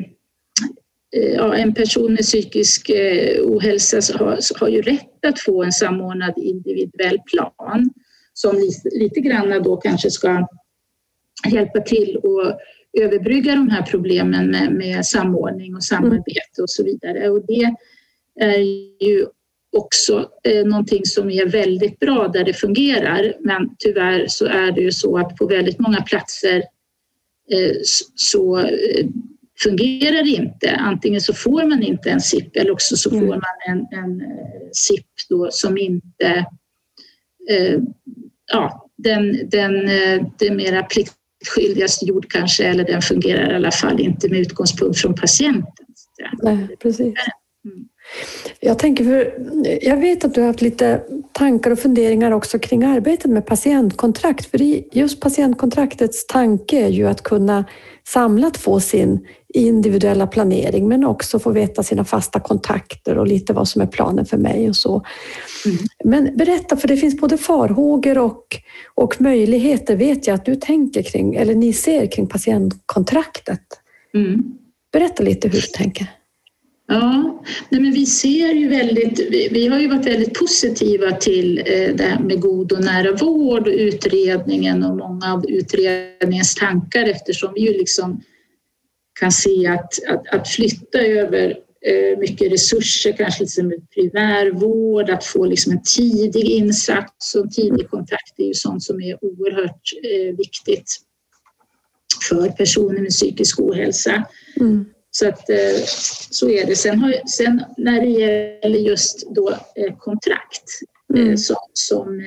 [1.16, 5.72] Eh, ja, en person med psykisk eh, ohälsa har, har ju rätt att få en
[5.72, 7.90] samordnad individuell plan
[8.34, 10.48] som lite, lite grann då kanske ska
[11.50, 12.58] hjälpa till att
[13.04, 17.30] överbrygga de här problemen med, med samordning och samarbete och så vidare.
[17.30, 17.76] Och det
[18.40, 18.58] är
[19.06, 19.26] ju
[19.78, 23.34] också eh, någonting som är väldigt bra där det fungerar.
[23.40, 26.58] Men tyvärr så är det ju så att på väldigt många platser
[27.52, 27.76] eh,
[28.16, 29.06] så eh,
[29.64, 30.72] fungerar inte.
[30.72, 33.30] Antingen så får man inte en SIP eller också så får mm.
[33.30, 36.46] man en, en eh, SIP då som inte...
[37.50, 37.80] Eh,
[38.52, 40.84] ja, den, den, eh, det mera
[41.42, 45.86] pliktskyldigaste gjord kanske eller den fungerar i alla fall inte med utgångspunkt från patienten.
[46.42, 47.14] Nej, precis.
[47.66, 47.88] Mm.
[48.60, 49.34] Jag tänker för,
[49.82, 51.02] jag vet att du har haft lite
[51.32, 54.46] tankar och funderingar också kring arbetet med patientkontrakt.
[54.46, 54.58] För
[54.98, 57.66] just patientkontraktets tanke är ju att kunna
[58.08, 63.68] samlat få sin individuella planering men också få veta sina fasta kontakter och lite vad
[63.68, 65.06] som är planen för mig och så.
[65.66, 65.78] Mm.
[66.04, 68.46] Men berätta, för det finns både farhågor och,
[68.96, 73.62] och möjligheter vet jag att du tänker kring, eller ni ser kring patientkontraktet.
[74.14, 74.44] Mm.
[74.94, 76.08] Berätta lite hur du tänker.
[76.88, 81.58] Ja, nej men vi ser ju väldigt, vi, vi, har ju varit väldigt positiva till
[81.58, 87.06] eh, det här med god och nära vård och utredningen och många av utredningens tankar
[87.06, 88.22] eftersom vi ju liksom
[89.20, 95.46] kan se att, att, att flytta över eh, mycket resurser, kanske liksom primärvård, att få
[95.46, 100.36] liksom en tidig insats och en tidig kontakt är ju sånt som är oerhört eh,
[100.38, 100.96] viktigt
[102.30, 104.24] för personer med psykisk ohälsa.
[104.60, 104.86] Mm.
[105.12, 105.84] Så att eh,
[106.30, 106.76] så är det.
[106.76, 109.58] Sen, har, sen när det gäller just då
[110.00, 110.64] kontrakt
[111.14, 111.38] mm.
[111.38, 112.22] som, som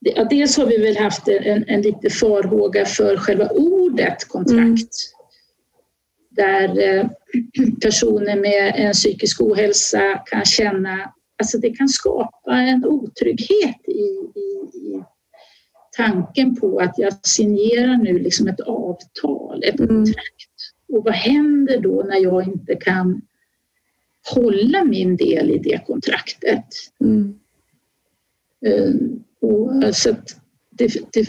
[0.00, 5.13] ja, dels har vi väl haft en, en lite farhåga för själva ordet kontrakt.
[6.38, 6.76] Mm.
[6.76, 7.10] Där
[7.82, 14.78] personer med en psykisk ohälsa kan känna, alltså det kan skapa en otrygghet i, i,
[14.78, 15.04] i
[15.96, 19.88] tanken på att jag signerar nu liksom ett avtal, ett mm.
[19.88, 20.50] kontrakt.
[20.92, 23.20] Och vad händer då när jag inte kan
[24.34, 26.64] hålla min del i det kontraktet?
[27.00, 27.38] Mm.
[28.66, 28.94] Uh,
[29.40, 30.14] och så
[30.70, 31.28] det, det,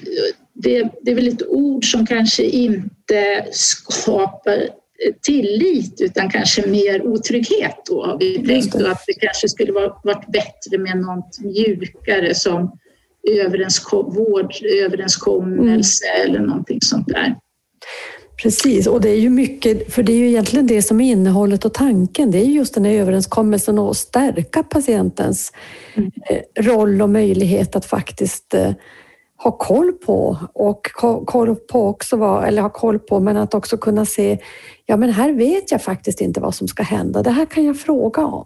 [0.54, 4.70] det, det är väl ett ord som kanske inte skapar
[5.22, 10.78] tillit utan kanske mer otrygghet då har vi tänkt att det kanske skulle varit bättre
[10.78, 12.80] med något mjukare som
[13.28, 16.30] överenskom, vårdöverenskommelse mm.
[16.30, 17.36] eller någonting sånt där.
[18.42, 21.66] Precis, och det är ju mycket, för det är ju egentligen det som är innehållet
[21.66, 22.32] och tanken.
[22.32, 25.52] Det är just den här överenskommelsen att stärka patientens
[25.96, 26.12] mm.
[26.30, 28.72] Eh, roll och möjlighet att faktiskt eh,
[29.38, 30.86] ha koll på och
[31.26, 34.40] koll på också vad, eller ha koll på, men att också kunna se,
[34.86, 37.24] ja men här vet jag faktiskt inte vad som ska hända.
[37.24, 38.46] Det här kan jag fråga om.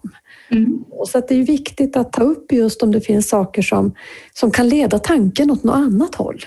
[0.50, 0.84] Mm.
[1.06, 3.94] Så att det är viktigt att ta upp just om det finns saker som,
[4.34, 6.44] som kan leda tanken åt något annat håll.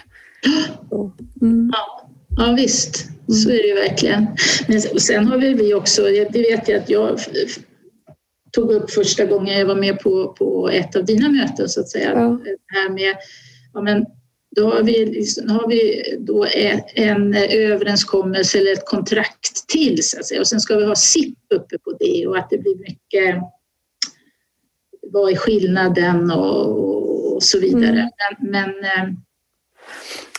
[1.42, 1.72] Mm.
[1.74, 3.08] Ja, ja, visst,
[3.44, 4.28] så är det ju verkligen.
[4.68, 7.20] Men sen har vi också, det vet jag att jag
[8.52, 11.90] tog upp första gången jag var med på, på ett av dina möten så att
[11.90, 12.12] säga.
[12.14, 12.40] Ja.
[12.44, 13.16] Det här med,
[13.74, 14.06] ja, men
[14.56, 16.48] då har vi, liksom, har vi då
[16.96, 20.40] en överenskommelse eller ett kontrakt till så att säga.
[20.40, 23.42] och sen ska vi ha SIP uppe på det och att det blir mycket
[25.12, 27.90] vad är skillnaden och, och så vidare.
[27.90, 28.10] Mm.
[28.40, 29.14] Men, men eh,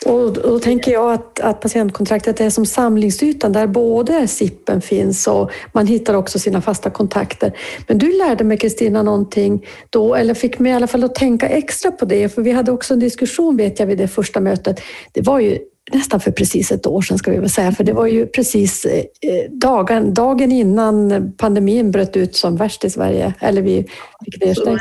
[0.04, 5.50] och då tänker jag att, att patientkontraktet är som samlingsytan där både SIPen finns och
[5.72, 7.52] man hittar också sina fasta kontakter.
[7.88, 11.48] Men du lärde mig Kristina någonting då, eller fick mig i alla fall att tänka
[11.48, 14.80] extra på det, för vi hade också en diskussion vet jag vid det första mötet.
[15.12, 15.58] Det var ju
[15.92, 18.84] nästan för precis ett år sedan ska vi väl säga, för det var ju precis
[18.84, 19.04] eh,
[19.50, 23.86] dagen, dagen innan pandemin bröt ut som värst i Sverige, eller vi
[24.24, 24.80] fick nedstängt.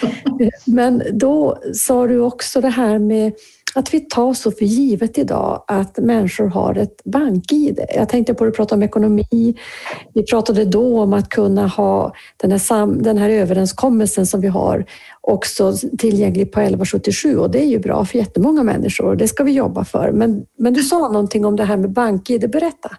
[0.64, 3.32] Men då sa du också det här med
[3.74, 7.80] att vi tar så för givet idag att människor har ett bank-id.
[7.94, 9.54] Jag tänkte på att du pratade om ekonomi.
[10.14, 14.48] Vi pratade då om att kunna ha den här, sam, den här överenskommelsen som vi
[14.48, 14.84] har
[15.20, 19.16] också tillgänglig på 1177 och det är ju bra för jättemånga människor.
[19.16, 20.12] Det ska vi jobba för.
[20.12, 22.50] Men, men du sa någonting om det här med bank-id.
[22.50, 22.96] Berätta.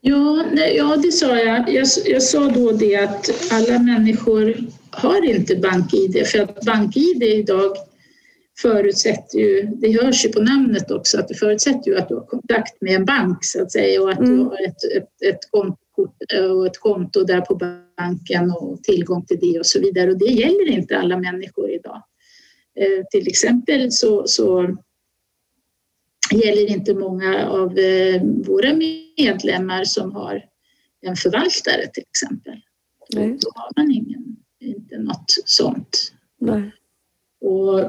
[0.00, 0.44] Ja,
[0.76, 1.72] ja, det sa jag.
[1.72, 1.86] jag.
[2.04, 4.56] Jag sa då det att alla människor
[4.90, 7.76] har inte bank-id för att bank-id idag
[8.58, 12.26] förutsätter ju, det hörs ju på namnet också, att det förutsätter ju att du har
[12.26, 14.36] kontakt med en bank så att säga och att mm.
[14.36, 15.78] du har ett, ett, ett, konto,
[16.50, 17.54] och ett konto där på
[17.96, 20.10] banken och tillgång till det och så vidare.
[20.10, 22.02] Och det gäller inte alla människor idag.
[22.80, 24.76] Eh, till exempel så, så
[26.32, 28.74] gäller inte många av eh, våra
[29.18, 30.44] medlemmar som har
[31.00, 32.60] en förvaltare till exempel.
[33.14, 33.38] Nej.
[33.40, 36.12] Då har man ingen, inte något sånt.
[36.40, 36.72] Nej.
[37.40, 37.80] Och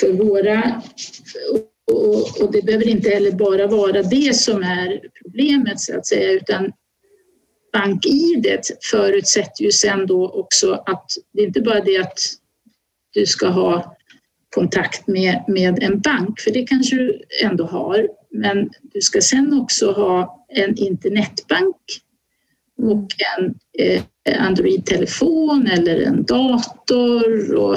[0.00, 0.82] för våra...
[1.92, 6.30] Och, och det behöver inte heller bara vara det som är problemet så att säga
[6.30, 6.72] utan
[7.72, 12.18] bank-id förutsätter ju sen då också att det är inte bara det att
[13.14, 13.96] du ska ha
[14.54, 19.60] kontakt med, med en bank, för det kanske du ändå har, men du ska sen
[19.60, 21.76] också ha en internetbank
[22.78, 24.02] och en eh,
[24.46, 27.76] Android-telefon eller en dator och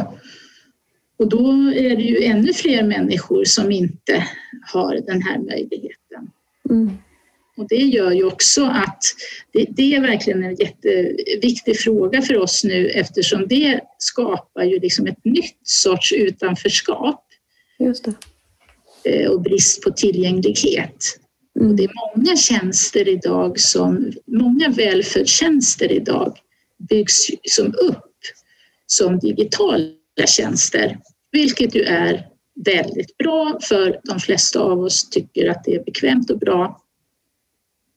[1.20, 4.28] och då är det ju ännu fler människor som inte
[4.74, 6.32] har den här möjligheten.
[6.70, 6.98] Mm.
[7.58, 9.04] Och det gör ju också att
[9.54, 15.08] det, det, är verkligen en jätteviktig fråga för oss nu eftersom det skapar ju liksom
[15.08, 17.26] ett nytt sorts utanförskap.
[17.80, 18.14] Just det.
[19.04, 21.20] Eh, och brist på tillgänglighet.
[21.60, 21.70] Mm.
[21.70, 26.38] Och det är många tjänster idag som, många välfärdstjänster idag
[26.90, 28.06] byggs som upp
[28.88, 30.98] som digitala tjänster,
[31.32, 32.28] vilket ju är
[32.66, 36.82] väldigt bra för de flesta av oss tycker att det är bekvämt och bra.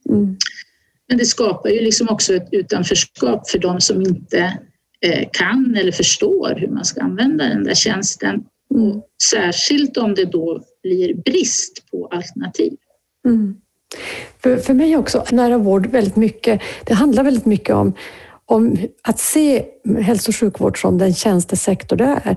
[0.08, 0.36] Mm.
[1.08, 4.58] Men det skapar ju liksom också ett utanförskap för de som inte
[5.00, 8.44] eh, kan eller förstår hur man ska använda den där tjänsten.
[8.74, 8.84] Mm.
[8.84, 12.72] Och särskilt om det då blir brist på alternativ.
[13.26, 13.56] Mm.
[14.42, 17.94] För, för mig också, nära vård väldigt mycket, det handlar väldigt mycket om
[18.46, 19.64] om att se
[20.00, 22.36] hälso och sjukvård som den tjänstesektor det är.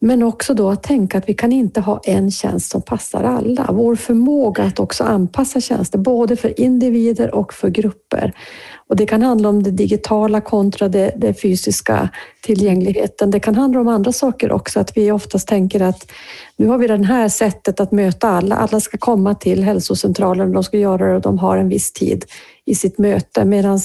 [0.00, 3.68] Men också då att tänka att vi kan inte ha en tjänst som passar alla.
[3.72, 8.32] Vår förmåga att också anpassa tjänster, både för individer och för grupper.
[8.88, 12.08] Och det kan handla om det digitala kontra det, det fysiska
[12.42, 13.30] tillgängligheten.
[13.30, 16.10] Det kan handla om andra saker också, att vi oftast tänker att
[16.56, 18.56] nu har vi det här sättet att möta alla.
[18.56, 22.24] Alla ska komma till hälsocentralen, de ska göra det och de har en viss tid
[22.64, 23.44] i sitt möte.
[23.44, 23.80] Medan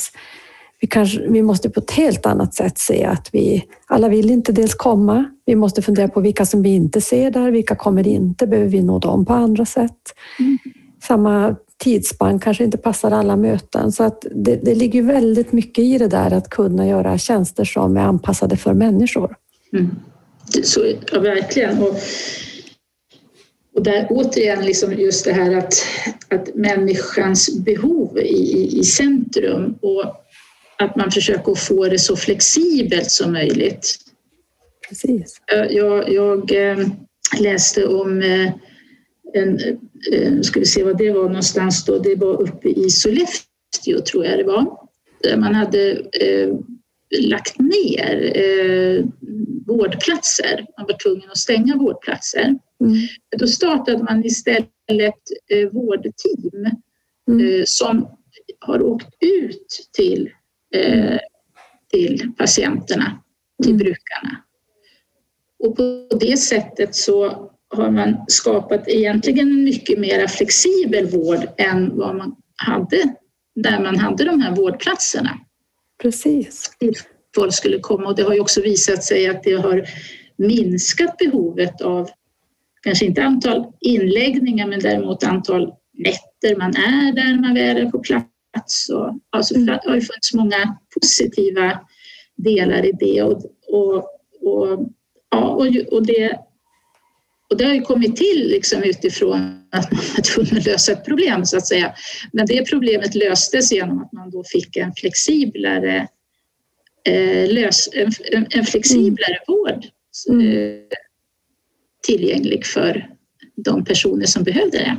[0.83, 4.51] vi, kanske, vi måste på ett helt annat sätt se att vi alla vill inte
[4.51, 5.25] dels komma.
[5.45, 8.47] Vi måste fundera på vilka som vi inte ser där, vilka kommer inte?
[8.47, 9.99] Behöver vi nå dem på andra sätt?
[10.39, 10.57] Mm.
[11.03, 13.91] Samma tidsspann kanske inte passar alla möten.
[13.91, 17.97] Så att det, det ligger väldigt mycket i det där att kunna göra tjänster som
[17.97, 19.35] är anpassade för människor.
[19.73, 19.89] Mm.
[20.63, 21.83] Så, ja, verkligen.
[21.83, 21.95] Och,
[23.75, 25.73] och där återigen liksom just det här att,
[26.29, 29.75] att människans behov i, i centrum.
[29.81, 30.19] Och
[30.77, 33.97] att man försöker få det så flexibelt som möjligt.
[34.89, 35.41] Precis.
[35.69, 36.87] Jag, jag eh,
[37.39, 38.51] läste om eh,
[39.33, 39.59] en,
[40.11, 44.25] eh, ska vi se vad det var någonstans då, det var uppe i Sollefteå tror
[44.25, 44.77] jag det var.
[45.23, 46.53] Där man hade eh,
[47.19, 49.05] lagt ner eh,
[49.67, 50.65] vårdplatser.
[50.77, 52.43] Man var tvungen att stänga vårdplatser.
[52.43, 53.07] Mm.
[53.37, 56.65] Då startade man istället eh, vårdteam
[57.31, 57.45] mm.
[57.45, 58.09] eh, som
[58.59, 60.29] har åkt ut till,
[60.73, 61.19] eh,
[61.91, 63.23] till patienterna,
[63.63, 63.77] till mm.
[63.77, 64.43] brukarna.
[65.59, 71.97] Och på det sättet så har man skapat egentligen en mycket mer flexibel vård än
[71.97, 73.15] vad man hade
[73.55, 75.39] där man hade de här vårdplatserna.
[76.01, 76.71] Precis.
[77.35, 79.85] Folk skulle komma och det har ju också visat sig att det har
[80.37, 82.09] minskat behovet av
[82.81, 87.99] kanske inte antal inläggningar men däremot antal nätter man är där man väl är på
[87.99, 88.32] plats.
[88.91, 89.65] Och, alltså, mm.
[89.65, 91.79] Det har ju funnits många positiva
[92.35, 93.95] delar i det och, och,
[94.41, 94.89] och,
[95.31, 96.39] ja, och, och det
[97.53, 101.05] och det har ju kommit till liksom utifrån att man var tvungen att lösa ett
[101.05, 101.95] problem så att säga.
[102.31, 106.07] Men det problemet löstes genom att man då fick en flexiblare,
[107.07, 109.43] eh, lös, en, en flexiblare mm.
[109.47, 109.85] vård
[110.41, 110.79] eh,
[112.07, 113.09] tillgänglig för
[113.55, 114.97] de personer som behövde det.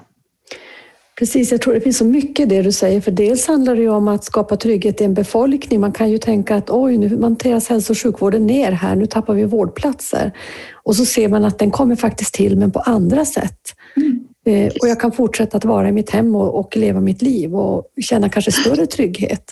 [1.18, 3.82] Precis, jag tror det finns så mycket i det du säger, för dels handlar det
[3.82, 5.80] ju om att skapa trygghet i en befolkning.
[5.80, 9.34] Man kan ju tänka att oj, nu monteras hälso och sjukvården ner här, nu tappar
[9.34, 10.32] vi vårdplatser.
[10.72, 13.60] Och så ser man att den kommer faktiskt till, men på andra sätt.
[13.96, 14.26] Mm.
[14.46, 17.54] Eh, och jag kan fortsätta att vara i mitt hem och, och, leva mitt liv
[17.56, 19.44] och känna kanske större trygghet.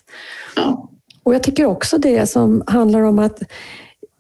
[0.57, 0.89] Ja.
[1.23, 3.43] Och jag tycker också det som handlar om att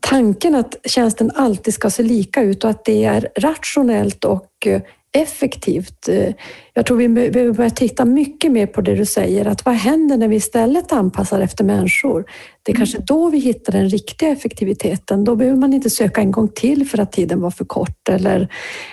[0.01, 4.82] tanken att tjänsten alltid ska se lika ut och att det är rationellt och eh,
[5.12, 6.08] effektivt.
[6.08, 6.34] Eh,
[6.74, 10.16] jag tror vi behöver börja titta mycket mer på det du säger, att vad händer
[10.16, 12.24] när vi istället anpassar efter människor?
[12.62, 15.24] Det är kanske då vi hittar den riktiga effektiviteten.
[15.24, 18.48] Då behöver man inte söka en gång till för att tiden var för kort eller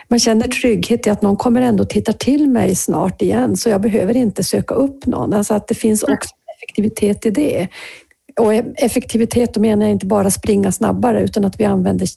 [0.07, 3.81] man känner trygghet i att någon kommer ändå titta till mig snart igen, så jag
[3.81, 5.33] behöver inte söka upp någon.
[5.33, 7.67] Alltså att det finns också effektivitet i det.
[8.35, 12.07] Och effektivitet, då menar jag inte bara springa snabbare utan att vi använder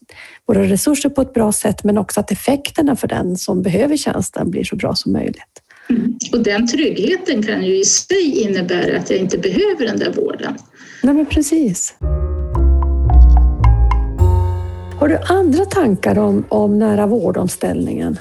[0.46, 4.50] våra resurser på ett bra sätt men också att effekterna för den som behöver tjänsten
[4.50, 5.62] blir så bra som möjligt.
[5.90, 6.18] Mm.
[6.32, 10.54] Och den tryggheten kan ju i sig innebära att jag inte behöver den där vården.
[11.02, 11.94] Nej men precis.
[14.98, 18.18] Har du andra tankar om, om nära vårdomställningen?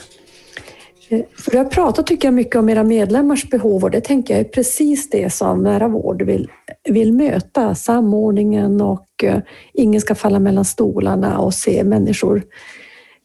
[1.35, 4.49] För jag pratar tycker jag mycket om era medlemmars behov och det tänker jag är
[4.49, 6.47] precis det som nära vård vill,
[6.89, 7.75] vill möta.
[7.75, 9.37] Samordningen och uh,
[9.73, 12.43] ingen ska falla mellan stolarna och se människor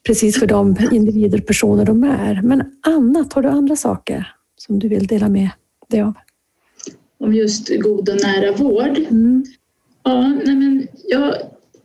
[0.06, 2.42] precis för de individer och personer de är.
[2.42, 5.50] Men annat, har du andra saker som du vill dela med
[5.88, 6.14] dig av?
[7.18, 8.98] Om just god och nära vård?
[8.98, 9.44] Mm.
[10.04, 11.34] Ja, nej men jag,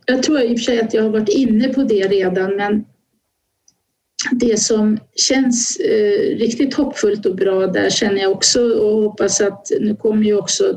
[0.06, 2.84] jag tror i och för sig att jag har varit inne på det redan men
[4.30, 9.66] det som känns eh, riktigt hoppfullt och bra där känner jag också och hoppas att
[9.80, 10.76] nu kommer ju också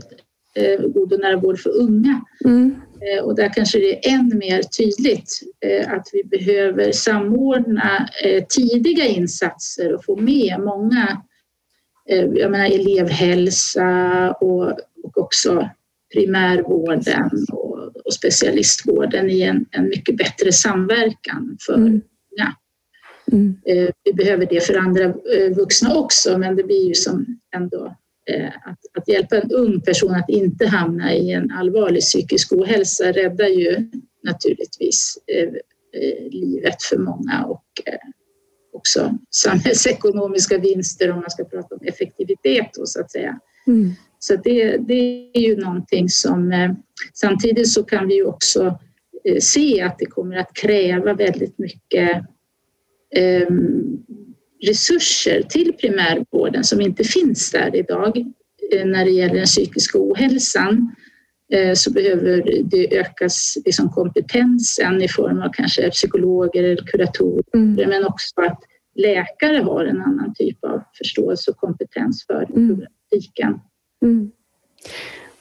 [0.55, 2.21] eh, god och nära vård för unga.
[2.45, 2.75] Mm.
[3.01, 8.43] Eh, och där kanske det är än mer tydligt eh, att vi behöver samordna eh,
[8.49, 11.21] tidiga insatser och få med många,
[12.09, 14.71] eh, jag menar elevhälsa och,
[15.03, 15.69] och också
[16.13, 22.01] primärvården och, och specialistvården i en, en mycket bättre samverkan för mm
[23.35, 23.57] Mm.
[23.65, 27.25] Eh, vi behöver det för andra eh, vuxna också, men det blir ju som
[27.55, 27.95] ändå
[28.31, 33.11] eh, att, att, hjälpa en ung person att inte hamna i en allvarlig psykisk ohälsa
[33.11, 33.89] räddar ju
[34.23, 35.17] naturligtvis
[36.31, 37.63] livet för många och
[38.73, 43.39] också samhällsekonomiska vinster om man ska prata om effektivitet då, så att säga.
[43.67, 43.91] Mm.
[44.19, 46.75] Så det, det, är ju någonting som
[47.13, 48.79] samtidigt så kan vi ju också
[49.39, 52.25] se att det kommer att kräva väldigt mycket
[54.67, 58.17] resurser till primärvården som inte finns där idag
[58.71, 60.95] eh, när det gäller den psykiska ohälsan
[61.53, 67.89] eh, så behöver det ökas liksom kompetensen i form av kanske psykologer eller kuratorer mm.
[67.89, 68.59] men också att
[68.95, 72.49] läkare har en annan typ av förståelse och kompetens för mm.
[72.51, 73.59] problematiken.
[74.05, 74.31] Mm.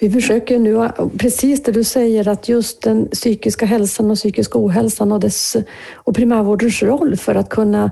[0.04, 5.12] Vi försöker nu, precis det du säger, att just den psykiska hälsan och psykisk ohälsan
[5.12, 5.56] och, dess,
[5.94, 7.90] och primärvårdens roll för att kunna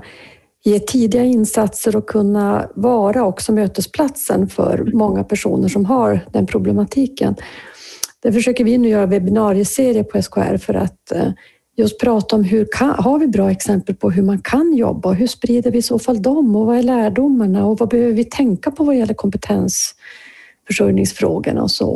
[0.63, 7.35] ge tidiga insatser och kunna vara också mötesplatsen för många personer som har den problematiken.
[8.21, 11.31] Det försöker vi nu göra webbinarieserie på SKR för att eh,
[11.77, 15.09] just prata om hur kan, har vi bra exempel på hur man kan jobba?
[15.09, 16.55] Och hur sprider vi i så fall dem?
[16.55, 17.65] Och vad är lärdomarna?
[17.65, 19.95] Och vad behöver vi tänka på vad gäller kompetens
[20.67, 21.89] försörjningsfrågorna och så.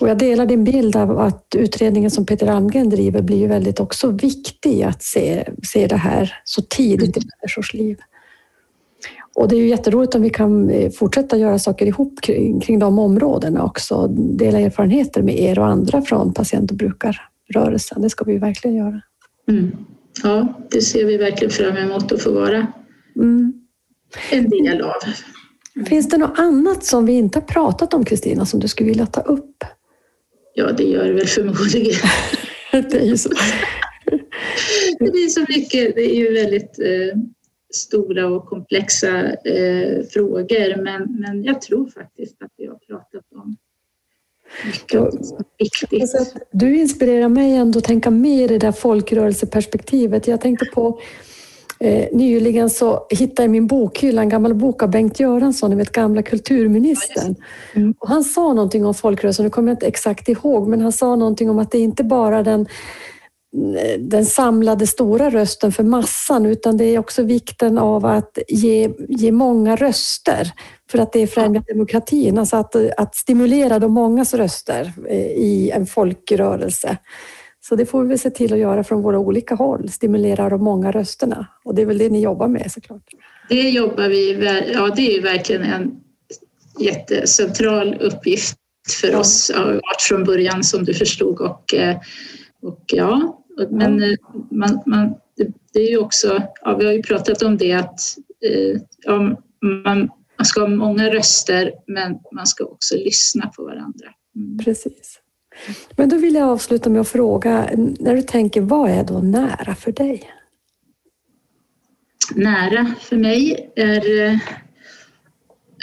[0.00, 3.80] Och jag delar din bild av att utredningen som Peter Almgren driver blir ju väldigt
[3.80, 7.98] också viktig att se, se det här så tidigt i människors liv.
[9.34, 12.78] Och det är ju jätteroligt om vi kan eh, fortsätta göra saker ihop kring, kring
[12.78, 14.06] de områdena också.
[14.08, 18.02] Dela erfarenheter med er och andra från patient och brukarrörelsen.
[18.02, 19.00] Det ska vi verkligen göra.
[19.48, 19.76] Mm.
[20.22, 22.66] ja, det ser vi verkligen fram emot att få vara
[23.16, 23.52] mm.
[24.30, 24.92] en del av.
[25.86, 29.06] Finns det något annat som vi inte har pratat om Kristina som du skulle vilja
[29.06, 29.64] ta upp?
[30.54, 32.00] Ja, det gör det väl förmodligen.
[32.90, 33.28] det är ju så.
[34.98, 35.94] det är så mycket.
[35.94, 37.18] Det är ju väldigt eh,
[37.74, 43.56] stora och komplexa eh, frågor men, men jag tror faktiskt att vi har pratat om
[45.58, 46.34] Viktigt.
[46.50, 50.26] Du inspirerar mig ändå att tänka mer i det där folkrörelseperspektivet.
[50.26, 51.00] Jag tänkte på
[51.80, 55.76] eh, nyligen så hittade jag i min bokhylla en gammal bok av Bengt Göransson, ni
[55.76, 57.34] vet gamla kulturministern.
[57.74, 57.94] Mm.
[57.98, 61.16] Och han sa någonting om folkrörelsen, nu kommer jag inte exakt ihåg, men han sa
[61.16, 62.68] någonting om att det inte bara den
[63.98, 69.32] den samlade stora rösten för massan utan det är också vikten av att ge, ge
[69.32, 70.52] många röster
[70.90, 75.86] för att det främjar demokratin, alltså att, att stimulera de mångas röster eh, i en
[75.86, 76.96] folkrörelse.
[77.70, 80.90] Så det får vi se till att göra från våra olika håll, stimulera de många
[80.90, 81.46] rösterna.
[81.64, 83.02] Och det är väl det ni jobbar med såklart?
[83.48, 84.32] Det jobbar vi,
[84.74, 86.00] ja det är ju verkligen en
[86.80, 88.56] jättecentral uppgift
[89.00, 91.96] för oss, har varit från början som du förstod och, eh,
[92.62, 94.02] och ja, men.
[94.02, 94.16] Eh,
[94.50, 95.14] man, man,
[95.72, 98.00] det är ju också, ja, vi har ju pratat om det att
[99.04, 99.18] ja,
[99.84, 100.08] man,
[100.38, 104.08] man ska ha många röster men man ska också lyssna på varandra.
[104.36, 104.58] Mm.
[104.58, 105.20] Precis.
[105.96, 109.74] Men då vill jag avsluta med att fråga, när du tänker, vad är då nära
[109.74, 110.30] för dig?
[112.34, 114.40] Nära för mig är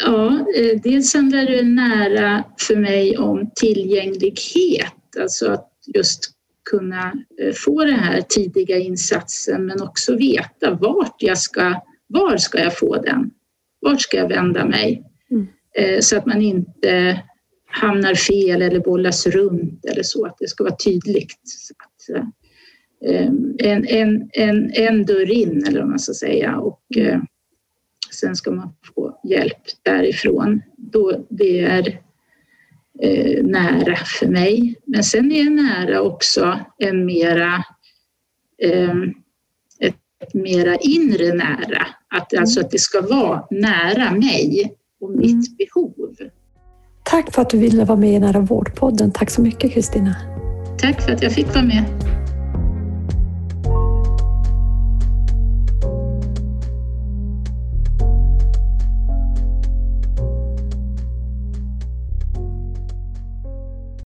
[0.06, 0.46] Ja,
[0.84, 6.32] dels handlar det nära för mig om tillgänglighet, alltså att just
[6.70, 12.60] kunna eh, få den här tidiga insatsen men också veta vart jag ska, var ska
[12.60, 13.32] jag få den?
[13.82, 15.04] Vart ska jag vända mig?
[15.32, 15.48] Mm.
[15.76, 17.22] Eh, så att man inte
[17.82, 21.36] hamnar fel eller bollas runt eller så, att det ska vara tydligt.
[21.86, 27.20] Att, eh, en, en, en, en dörr in, eller vad man ska säga, och eh,
[28.12, 30.62] sen ska man få hjälp därifrån.
[30.78, 32.02] Då det är
[33.44, 34.76] nära för mig.
[34.86, 37.64] Men sen är nära också en mera
[40.20, 41.88] ett mera inre nära.
[42.08, 42.34] Att.
[42.38, 45.58] Alltså att det ska vara nära mig och mitt mm.
[45.58, 46.16] behov.
[47.10, 49.12] Tack för att du ville vara med i Nära vårdpodden.
[49.12, 50.16] Tack så mycket Kristina.
[50.78, 51.84] Tack för att jag fick vara med.